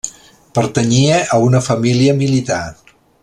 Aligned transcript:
Pertanyia 0.57 1.19
a 1.37 1.39
una 1.49 1.63
família 1.67 2.17
militar. 2.25 2.63